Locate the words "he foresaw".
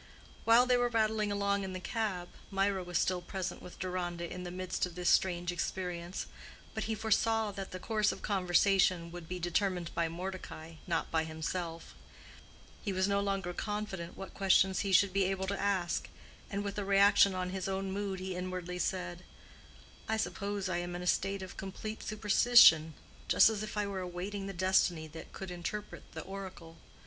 6.85-7.51